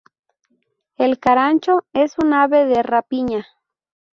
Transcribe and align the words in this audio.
El 0.97 1.19
carancho 1.19 1.85
es 1.93 2.15
un 2.17 2.33
ave 2.33 2.65
de 2.65 2.81
rapiña. 2.81 3.45